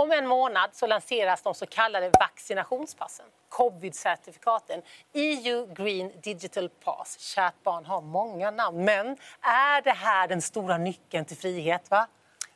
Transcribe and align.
Om 0.00 0.12
en 0.12 0.26
månad 0.26 0.70
så 0.72 0.86
lanseras 0.86 1.42
de 1.42 1.54
så 1.54 1.66
kallade 1.66 2.10
vaccinationspassen, 2.20 3.26
covid-certifikaten. 3.48 4.82
EU 5.12 5.74
Green 5.74 6.12
Digital 6.22 6.68
Pass. 6.68 7.18
Kärt 7.18 7.62
barn 7.62 7.84
har 7.84 8.00
många 8.00 8.50
namn. 8.50 8.84
Men 8.84 9.06
är 9.40 9.82
det 9.82 9.90
här 9.92 10.28
den 10.28 10.42
stora 10.42 10.78
nyckeln 10.78 11.24
till 11.24 11.36
frihet? 11.36 11.90
va? 11.90 12.06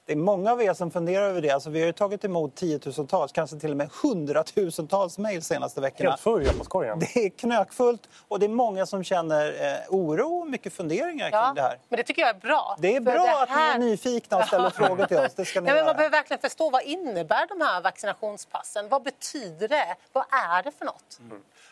Det 0.06 0.12
är 0.12 0.17
många 0.17 0.53
av 0.53 0.62
er 0.62 0.75
som 0.75 0.90
funderar 0.90 1.25
över 1.29 1.41
det. 1.43 1.51
Alltså, 1.51 1.71
vi 1.71 1.80
har 1.80 1.87
ju 1.87 1.93
tagit 1.93 2.25
emot 2.25 2.54
tiotusentals, 2.54 3.32
kanske 3.32 3.57
till 3.59 3.70
och 3.70 3.77
med 3.77 3.91
hundratusentals 4.02 5.19
mejl 5.19 5.43
senaste 5.43 5.80
veckorna. 5.80 6.11
Helt 6.11 6.20
full 6.20 6.46
e-postkorgen. 6.46 6.98
Det 6.98 7.16
är 7.16 7.29
knökfullt 7.29 8.09
och 8.29 8.38
det 8.41 8.46
är 8.46 8.51
många 8.51 8.87
som 8.87 9.05
känner 9.05 9.46
eh, 9.46 9.75
oro 9.88 10.41
och 10.41 10.46
mycket 10.46 10.73
funderingar 10.73 11.30
kring 11.30 11.38
Ja, 11.41 11.52
det 11.55 11.62
här. 11.62 11.79
men 11.88 11.96
det 11.96 12.02
tycker 12.02 12.23
jag 12.23 12.29
är 12.37 12.41
bra. 12.41 12.77
Det 12.79 12.96
är 12.96 13.01
bra 13.01 13.12
det 13.14 13.43
att 13.43 13.48
ni 13.51 13.56
är 13.62 13.79
nyfikna 13.91 14.38
och 14.38 14.45
ställer 14.45 14.70
frågor 14.70 15.06
till 15.06 15.16
oss. 15.16 15.34
Det 15.34 15.45
ska 15.45 15.61
ni 15.61 15.69
Ja, 15.69 15.75
men 15.75 15.84
man 15.84 15.96
behöver 15.96 16.16
verkligen 16.18 16.41
förstå 16.41 16.71
vad 16.71 16.82
innebär 16.82 17.46
de 17.59 17.64
här 17.64 17.80
vaccinationspassen? 17.82 18.89
Vad 18.89 19.02
betyder 19.02 19.69
det? 19.69 19.97
Vad 20.12 20.25
är 20.30 20.62
det 20.62 20.70
för 20.78 20.84
något? 20.84 21.20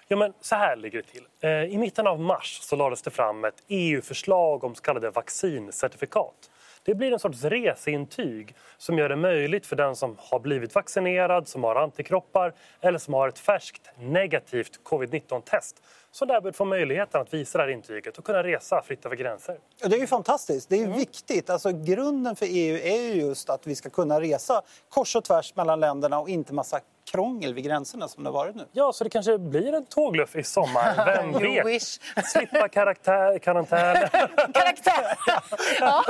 Ja, 0.08 0.16
men 0.16 0.32
så 0.40 0.54
här 0.54 0.76
ligger 0.76 0.98
det 1.02 1.08
till. 1.08 1.26
Eh, 1.40 1.50
I 1.50 1.78
mitten 1.78 2.06
av 2.06 2.20
mars 2.20 2.58
så 2.62 2.76
lades 2.76 3.02
det 3.02 3.10
fram 3.10 3.44
ett 3.44 3.62
EU-förslag 3.68 4.64
om 4.64 4.74
så 4.74 4.82
kallade 4.82 5.10
vaccincertifikat. 5.10 6.50
Det 6.84 6.94
blir 6.94 7.12
en 7.12 7.18
sorts 7.18 7.44
reseintyg 7.44 8.54
som 8.76 8.98
gör 8.98 9.08
det 9.08 9.16
möjligt 9.16 9.66
för 9.66 9.76
den 9.76 9.96
som 9.96 10.16
har 10.18 10.40
blivit 10.40 10.74
vaccinerad, 10.74 11.48
som 11.48 11.64
har 11.64 11.76
antikroppar 11.76 12.52
eller 12.80 12.98
som 12.98 13.14
har 13.14 13.28
ett 13.28 13.38
färskt 13.38 13.90
negativt 13.98 14.80
covid-19-test 14.84 15.82
som 16.12 16.28
därmed 16.28 16.56
får 16.56 16.64
möjligheten 16.64 17.20
att 17.20 17.34
visa 17.34 17.58
det 17.58 17.64
här 17.64 17.70
intyget 17.70 18.18
och 18.18 18.24
kunna 18.24 18.42
resa 18.42 18.82
fritt 18.82 19.06
över 19.06 19.16
gränser. 19.16 19.58
Ja, 19.82 19.88
Det 19.88 19.96
är 19.96 20.00
ju 20.00 20.06
fantastiskt. 20.06 20.68
Det 20.68 20.76
är 20.76 20.84
Mm. 20.84 20.98
viktigt. 20.98 21.50
Alltså, 21.50 21.70
grunden 21.72 22.36
för 22.36 22.46
EU 22.50 22.76
är 22.76 23.00
ju 23.14 23.14
just 23.22 23.50
att 23.50 23.66
vi 23.66 23.74
ska 23.74 23.90
kunna 23.90 24.20
resa 24.20 24.62
kors 24.88 25.16
och 25.16 25.24
tvärs 25.24 25.54
mellan 25.56 25.80
länderna 25.80 26.18
och 26.20 26.28
inte 26.28 26.54
massa 26.54 26.80
krångel 27.10 27.54
vid 27.54 27.64
gränserna 27.64 28.08
som 28.08 28.24
det 28.24 28.30
har 28.30 28.34
varit 28.34 28.56
nu. 28.56 28.64
Ja, 28.72 28.92
så 28.92 29.04
det 29.04 29.10
kanske 29.10 29.38
blir 29.38 29.74
en 29.74 29.84
tågluff 29.86 30.36
i 30.36 30.42
sommar. 30.42 30.94
Vem 31.32 31.64
vet? 31.64 31.82
Slippa 32.26 32.68
karaktär, 32.68 33.38
karantän 33.38 33.96
Karaktär! 34.54 35.18
ja. 35.80 36.04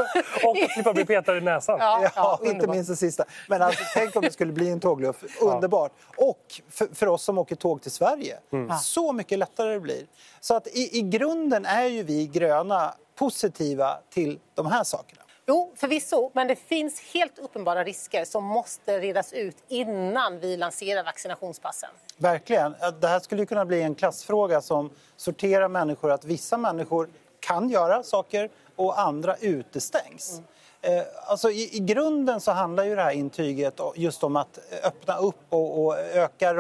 och 0.45 0.57
slippa 0.75 0.93
bli 0.93 1.05
petad 1.05 1.37
i 1.37 1.41
näsan. 1.41 1.77
Ja, 1.81 2.11
Ja, 2.17 2.41
inte 2.45 2.67
minst 2.67 2.91
det 2.91 2.97
sista. 2.97 3.25
Men 3.49 3.63
alltså, 3.63 3.85
tänk 3.95 4.17
om 4.17 4.23
det 4.23 4.33
skulle 4.33 4.53
bli 4.53 4.71
en 4.71 4.81
tågluff. 4.81 5.17
Underbart! 5.41 5.93
Och 6.17 6.61
för, 6.71 6.89
för 6.95 7.07
oss 7.09 7.23
som 7.23 7.39
åker 7.39 7.57
tåg 7.57 7.83
till 7.83 7.91
Sverige, 7.91 8.39
så 8.83 9.13
mycket 9.13 9.39
lättare 9.39 9.73
det 9.73 9.81
blir. 9.81 9.92
Så 10.41 10.55
att 10.57 10.67
i, 10.67 10.99
i 10.99 11.01
grunden 11.03 11.65
är 11.67 11.85
ju 11.85 12.03
vi 12.03 12.27
gröna 12.27 12.95
positiva 13.15 13.99
till 14.11 14.39
de 14.55 14.67
här 14.67 14.85
sakerna. 14.85 15.23
Jo, 15.47 15.73
förvisso. 15.77 16.31
Men 16.35 16.49
det 16.49 16.57
finns 16.57 17.01
helt 17.15 17.39
uppenbara 17.39 17.85
risker 17.85 18.25
som 18.25 18.45
måste 18.45 18.99
redas 19.01 19.33
ut 19.33 19.57
innan 19.69 20.39
vi 20.41 20.57
lanserar 20.57 21.05
vaccinationspassen. 21.05 21.91
Verkligen. 22.17 22.75
Det 23.01 23.09
här 23.09 23.21
skulle 23.21 23.47
kunna 23.47 23.65
bli 23.65 23.83
en 23.83 23.95
klassfråga 23.95 24.61
som 24.61 24.91
sorterar 25.17 25.69
människor. 25.69 26.11
Att 26.13 26.25
vissa 26.25 26.57
människor 26.57 27.09
kan 27.41 27.69
göra 27.69 28.03
saker 28.03 28.51
och 28.77 29.01
andra 29.01 29.37
utestängs. 29.41 30.41
Eh, 30.81 31.03
Alltså 31.27 31.51
i, 31.51 31.77
I 31.77 31.79
grunden 31.81 32.41
så 32.41 32.51
handlar 32.53 32.85
ju 32.85 32.97
det 32.97 33.03
här 33.03 33.11
intyget 33.13 33.81
just 33.97 34.25
om 34.25 34.37
att 34.37 34.59
öppna 34.85 35.17
upp 35.17 35.41
och, 35.49 35.85
och 35.85 35.99
öka 35.99 36.55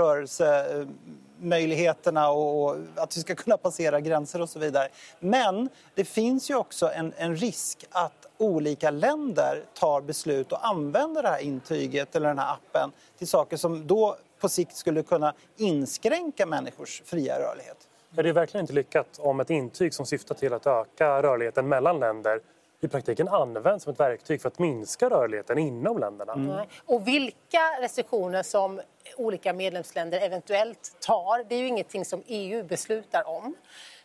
möjligheterna 1.42 2.30
och, 2.30 2.64
och 2.64 2.76
att 2.96 3.16
vi 3.16 3.20
ska 3.20 3.34
kunna 3.34 3.56
passera 3.56 4.00
gränser 4.00 4.42
och 4.42 4.48
så 4.48 4.58
vidare. 4.58 4.88
Men 5.20 5.68
det 5.94 6.04
finns 6.04 6.50
ju 6.50 6.54
också 6.54 6.90
en, 6.92 7.12
en 7.16 7.36
risk 7.36 7.84
att 7.90 8.26
olika 8.38 8.90
länder 8.90 9.64
tar 9.74 10.00
beslut 10.00 10.52
och 10.52 10.66
använder 10.66 11.22
det 11.22 11.28
här 11.28 11.40
intyget 11.40 12.16
eller 12.16 12.28
den 12.28 12.38
här 12.38 12.52
appen 12.52 12.92
till 13.18 13.28
saker 13.28 13.56
som 13.56 13.86
då 13.86 14.16
på 14.40 14.48
sikt 14.48 14.76
skulle 14.76 15.02
kunna 15.02 15.34
inskränka 15.56 16.46
människors 16.46 17.02
fria 17.04 17.38
rörlighet. 17.38 17.88
Ja, 18.16 18.22
det 18.22 18.28
är 18.28 18.32
verkligen 18.32 18.64
inte 18.64 18.72
lyckat 18.72 19.18
om 19.18 19.40
ett 19.40 19.50
intyg 19.50 19.94
som 19.94 20.06
syftar 20.06 20.34
till 20.34 20.52
att 20.52 20.66
öka 20.66 21.22
rörligheten 21.22 21.68
mellan 21.68 22.00
länder 22.00 22.40
i 22.84 22.88
praktiken 22.88 23.28
används 23.28 23.84
som 23.84 23.92
ett 23.92 24.00
verktyg 24.00 24.42
för 24.42 24.48
att 24.48 24.58
minska 24.58 25.10
rörligheten 25.10 25.58
inom 25.58 25.98
länderna. 25.98 26.34
Nej. 26.34 26.68
Och 26.86 27.08
vilka 27.08 27.60
restriktioner 27.80 28.42
som 28.42 28.80
olika 29.16 29.52
medlemsländer 29.52 30.20
eventuellt 30.20 30.96
tar, 31.00 31.44
det 31.48 31.54
är 31.54 31.58
ju 31.58 31.66
ingenting 31.66 32.04
som 32.04 32.22
EU 32.26 32.64
beslutar 32.64 33.28
om. 33.28 33.54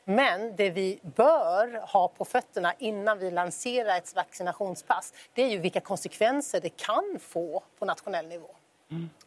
Men 0.03 0.55
det 0.55 0.69
vi 0.69 0.99
bör 1.15 1.88
ha 1.93 2.07
på 2.07 2.25
fötterna 2.25 2.73
innan 2.79 3.19
vi 3.19 3.31
lanserar 3.31 3.97
ett 3.97 4.15
vaccinationspass, 4.15 5.13
det 5.33 5.41
är 5.44 5.49
ju 5.49 5.57
vilka 5.57 5.79
konsekvenser 5.79 6.61
det 6.61 6.69
kan 6.69 7.17
få 7.21 7.63
på 7.79 7.85
nationell 7.85 8.27
nivå. 8.27 8.49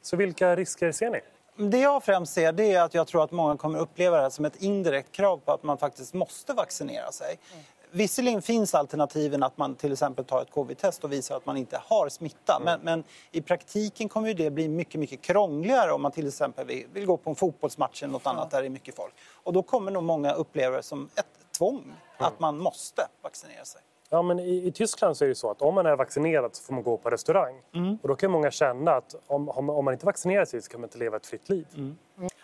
Så 0.02 0.16
vilka 0.16 0.56
risker 0.56 0.92
ser 0.92 1.10
ni? 1.10 1.20
Det 1.70 1.78
jag 1.78 2.04
främst 2.04 2.32
ser 2.32 2.52
det 2.52 2.72
är 2.72 2.82
att 2.82 2.94
jag 2.94 3.06
tror 3.06 3.24
att 3.24 3.30
många 3.30 3.56
kommer 3.56 3.78
uppleva 3.78 4.16
det 4.16 4.22
här 4.22 4.30
som 4.30 4.44
ett 4.44 4.62
indirekt 4.62 5.12
krav 5.12 5.36
på 5.36 5.52
att 5.52 5.62
man 5.62 5.78
faktiskt 5.78 6.14
måste 6.14 6.52
vaccinera 6.52 7.12
sig. 7.12 7.38
Visserligen 7.92 8.42
finns 8.42 8.74
alternativen 8.74 9.42
att 9.42 9.58
man 9.58 9.74
till 9.74 9.92
exempel 9.92 10.24
tar 10.24 10.42
ett 10.42 10.50
covid-test 10.50 11.04
och 11.04 11.12
visar 11.12 11.36
att 11.36 11.46
man 11.46 11.56
inte 11.56 11.80
har 11.84 12.08
smitta. 12.08 12.60
Men, 12.64 12.80
men 12.82 13.04
i 13.32 13.42
praktiken 13.42 14.08
kommer 14.08 14.34
det 14.34 14.50
bli 14.50 14.68
mycket, 14.68 15.00
mycket 15.00 15.22
krångligare 15.22 15.92
om 15.92 16.02
man 16.02 16.12
till 16.12 16.28
exempel 16.28 16.66
vill, 16.66 16.86
vill 16.92 17.06
gå 17.06 17.16
på 17.16 17.30
en 17.30 17.36
fotbollsmatch 17.36 18.02
eller 18.02 18.12
något 18.12 18.26
annat 18.26 18.50
där 18.50 18.60
det 18.60 18.66
är 18.66 18.70
mycket 18.70 18.96
folk. 18.96 19.14
Och 19.42 19.52
då 19.52 19.62
kommer 19.62 19.90
nog 19.92 20.02
många 20.02 20.32
uppleva 20.32 20.76
det 20.76 20.82
som 20.82 21.08
ett 21.14 21.26
tvång 21.58 21.94
att 22.18 22.40
man 22.40 22.58
måste 22.58 23.02
vaccinera 23.22 23.64
sig. 23.64 23.80
Ja, 24.12 24.22
men 24.22 24.38
i, 24.40 24.66
I 24.66 24.72
Tyskland 24.72 25.16
så 25.16 25.24
är 25.24 25.28
det 25.28 25.34
så 25.34 25.50
att 25.50 25.62
om 25.62 25.74
man 25.74 25.86
är 25.86 25.96
vaccinerad 25.96 26.54
så 26.56 26.62
får 26.64 26.74
man 26.74 26.82
gå 26.82 26.96
på 26.96 27.10
restaurang. 27.10 27.54
Och 28.02 28.08
då 28.08 28.16
kan 28.16 28.30
många 28.30 28.50
känna 28.50 28.92
att 28.92 29.14
om, 29.26 29.48
om, 29.48 29.70
om 29.70 29.84
man 29.84 29.94
inte 29.94 30.06
vaccinerar 30.06 30.44
sig 30.44 30.62
så 30.62 30.70
kan 30.70 30.80
man 30.80 30.88
inte 30.88 30.98
leva 30.98 31.16
ett 31.16 31.26
fritt 31.26 31.48
liv. 31.48 31.66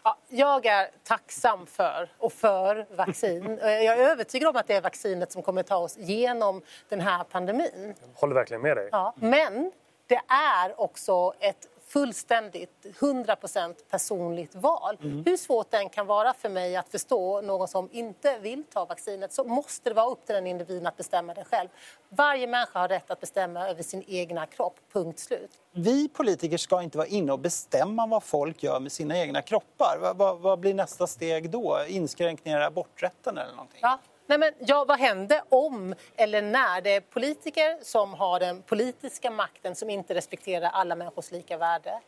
Ja, 0.07 0.17
jag 0.29 0.67
är 0.67 0.91
tacksam 1.05 1.67
för 1.67 2.09
och 2.19 2.33
för 2.33 2.87
vaccin. 2.97 3.59
Jag 3.63 3.85
är 3.85 3.97
övertygad 3.97 4.49
om 4.49 4.57
att 4.57 4.67
det 4.67 4.75
är 4.75 4.81
vaccinet 4.81 5.33
som 5.33 5.43
kommer 5.43 5.63
ta 5.63 5.77
oss 5.77 5.97
genom 5.99 6.63
den 6.89 7.01
här 7.01 7.25
pandemin. 7.25 7.95
Håller 8.15 8.35
verkligen 8.35 8.63
med 8.63 8.77
dig. 8.77 8.89
Ja, 8.93 9.15
men 9.17 9.73
det 10.07 10.21
är 10.29 10.81
också 10.81 11.33
ett 11.41 11.69
fullständigt, 11.87 12.87
100% 13.01 13.75
personligt 13.91 14.55
val. 14.55 14.97
Hur 15.01 15.37
svårt 15.37 15.71
den 15.71 15.89
kan 15.89 16.07
vara 16.07 16.35
för 16.35 16.49
mig 16.49 16.77
att 16.77 16.89
förstå 16.89 17.41
någon 17.41 17.69
som 17.69 17.89
inte 17.93 18.39
vill 18.39 18.65
ta 18.73 18.85
vaccinet 18.85 19.33
så 19.33 19.45
måste 19.45 19.91
det 19.91 19.95
vara 19.95 20.11
upp 20.11 20.27
till 20.27 20.35
den 20.35 20.47
individen 20.47 20.87
att 20.87 20.97
bestämma 20.97 21.35
det 21.35 21.45
själv. 21.45 21.69
Varje 22.09 22.47
människa 22.47 22.79
har 22.79 22.89
rätt 22.89 23.11
att 23.11 23.21
bestämma 23.21 23.69
över 23.69 23.83
sin 23.83 24.05
egna 24.07 24.47
kropp, 24.47 24.77
punkt 24.93 25.19
slut. 25.19 25.51
Vi 25.73 26.09
politiker 26.09 26.57
ska 26.57 26.83
inte 26.83 26.99
vara 26.99 27.09
inne 27.09 27.33
och 27.33 27.39
bestämma 27.39 28.07
vad 28.07 28.23
folk 28.23 28.63
gör 28.63 28.81
med 28.81 28.93
sina 28.93 29.19
egna 29.19 29.43
kroppar. 29.43 29.99
Vad, 30.01 30.17
vad, 30.17 30.39
vad 30.39 30.59
blir 30.59 30.75
nästa 30.75 31.07
steg 31.07 31.51
då? 31.51 31.79
Inskränkningar 31.89 32.61
i 32.61 32.65
aborträtten 32.65 33.39
eller 33.39 33.53
någonting? 33.53 33.81
Ja. 33.83 33.99
Nej, 34.27 34.39
men, 34.39 34.53
ja, 34.59 34.85
vad 34.89 34.99
händer 34.99 35.41
om 35.49 35.95
eller 36.17 36.43
när 36.43 36.81
det 36.81 36.95
är 36.95 37.01
politiker 37.01 37.77
som 37.83 38.15
har 38.15 38.41
den 38.41 38.63
politiska 38.63 39.31
makten 39.31 39.75
som 39.75 39.91
inte 39.91 40.15
respekterar 40.15 40.71
alla 40.73 40.97
människors 40.97 41.31
lika 41.33 41.57
värde? 41.57 42.01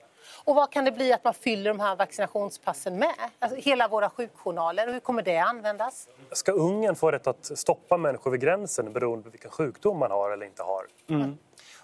Och 0.45 0.55
vad 0.55 0.73
kan 0.73 0.85
det 0.85 0.93
bli 0.93 1.13
att 1.13 1.25
man 1.25 1.35
fyller 1.35 1.71
de 1.71 1.81
här 1.81 1.97
vaccinationspassen 1.97 2.99
med? 2.99 3.15
Alltså, 3.39 3.59
hela 3.61 3.89
våra 3.89 4.11
sjukjournaler, 4.11 4.93
hur 4.93 5.01
kommer 5.01 5.23
det 5.23 5.39
användas? 5.39 6.09
Ska 6.33 6.53
Ungern 6.53 6.97
få 6.97 7.11
rätt 7.11 7.27
att 7.27 7.59
stoppa 7.59 7.97
människor 7.97 8.31
vid 8.31 8.41
gränsen 8.41 8.93
beroende 8.93 9.25
på 9.25 9.31
vilken 9.31 9.51
sjukdom 9.51 9.99
man 9.99 10.11
har 10.11 10.31
eller 10.31 10.47
inte 10.47 10.63
har? 10.63 10.87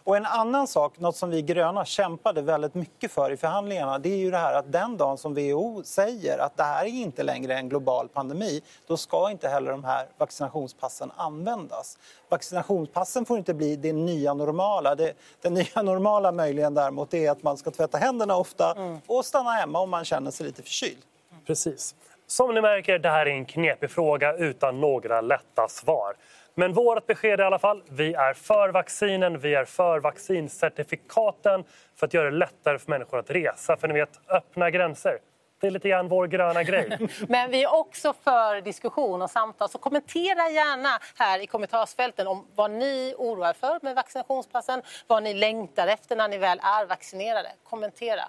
Och 0.04 0.16
en 0.16 0.26
annan 0.26 0.66
sak, 0.66 0.98
något 0.98 1.16
som 1.16 1.30
vi 1.30 1.42
gröna 1.42 1.84
kämpade 1.84 2.42
väldigt 2.42 2.74
mycket 2.74 3.12
för 3.12 3.30
i 3.30 3.36
förhandlingarna, 3.36 3.98
det 3.98 4.08
är 4.08 4.16
ju 4.16 4.30
det 4.30 4.38
här 4.38 4.54
att 4.54 4.72
den 4.72 4.96
dagen 4.96 5.18
som 5.18 5.34
WHO 5.34 5.82
säger 5.84 6.38
att 6.38 6.56
det 6.56 6.62
här 6.62 6.84
är 6.84 6.88
inte 6.88 7.22
längre 7.22 7.54
en 7.54 7.68
global 7.68 8.08
pandemi, 8.08 8.62
då 8.86 8.96
ska 8.96 9.30
inte 9.30 9.48
heller 9.48 9.70
de 9.70 9.84
här 9.84 10.06
vaccinationspassen 10.18 11.10
användas. 11.16 11.98
Vaccinationspassen 12.28 13.24
får 13.24 13.38
inte 13.38 13.54
bli 13.54 13.76
det 13.76 13.92
nya 13.92 14.34
normala. 14.34 14.94
Det, 14.94 15.12
det 15.40 15.50
nya 15.50 15.82
normala 15.82 16.32
möjligen 16.32 16.74
däremot 16.74 17.14
är 17.14 17.30
att 17.30 17.42
man 17.42 17.56
ska 17.56 17.70
tvätta 17.70 17.98
händerna 17.98 18.36
ofta 18.36 18.76
och 19.06 19.24
stanna 19.24 19.50
hemma 19.50 19.78
om 19.78 19.90
man 19.90 20.04
känner 20.04 20.30
sig 20.30 20.46
lite 20.46 20.62
förkyld. 20.62 21.02
Precis. 21.46 21.94
Som 22.26 22.54
ni 22.54 22.60
märker, 22.60 22.98
det 22.98 23.08
här 23.08 23.26
är 23.26 23.30
en 23.30 23.44
knepig 23.44 23.90
fråga 23.90 24.36
utan 24.36 24.80
några 24.80 25.20
lätta 25.20 25.68
svar. 25.68 26.14
Men 26.54 26.72
vårt 26.72 27.06
besked 27.06 27.40
är 27.40 27.44
i 27.44 27.46
alla 27.46 27.58
fall, 27.58 27.82
vi 27.90 28.14
är 28.14 28.32
för 28.32 28.68
vaccinen, 28.68 29.38
vi 29.38 29.54
är 29.54 29.64
för 29.64 30.00
vaccincertifikaten 30.00 31.64
för 31.96 32.06
att 32.06 32.14
göra 32.14 32.30
det 32.30 32.36
lättare 32.36 32.78
för 32.78 32.90
människor 32.90 33.18
att 33.18 33.30
resa. 33.30 33.76
För 33.76 33.88
ni 33.88 33.94
vet, 33.94 34.20
öppna 34.28 34.70
gränser. 34.70 35.18
Det 35.60 35.66
är 35.66 35.70
lite 35.70 35.88
grann 35.88 36.08
vår 36.08 36.26
gröna 36.26 36.62
grej. 36.62 37.08
Men 37.28 37.50
vi 37.50 37.62
är 37.64 37.74
också 37.74 38.14
för 38.24 38.60
diskussion 38.60 39.22
och 39.22 39.30
samtal. 39.30 39.68
Så 39.68 39.78
kommentera 39.78 40.48
gärna 40.48 40.88
här 41.16 41.38
i 41.38 41.46
kommentarsfälten 41.46 42.26
om 42.26 42.46
vad 42.54 42.70
ni 42.70 43.14
oroar 43.18 43.52
för 43.52 43.78
med 43.82 43.94
vaccinationspassen, 43.94 44.82
vad 45.06 45.22
ni 45.22 45.34
längtar 45.34 45.86
efter 45.86 46.16
när 46.16 46.28
ni 46.28 46.38
väl 46.38 46.60
är 46.62 46.86
vaccinerade. 46.86 47.52
Kommentera. 47.64 48.22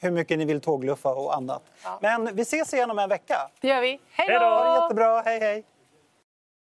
Hur 0.00 0.10
mycket 0.10 0.38
ni 0.38 0.44
vill 0.44 0.60
tågluffa 0.60 1.08
och 1.08 1.36
annat. 1.36 1.62
Men 2.00 2.36
vi 2.36 2.42
ses 2.42 2.74
igen 2.74 2.90
om 2.90 2.98
en 2.98 3.08
vecka. 3.08 3.50
Det 3.60 3.68
gör 3.68 3.80
vi. 3.80 3.88
Hej 3.88 4.00
Hej 4.10 4.34
då! 4.34 4.40
då! 4.40 4.46
Ha 4.46 4.64
det 4.64 4.82
jättebra. 4.82 5.20
Hej, 5.20 5.40
hej! 5.40 5.64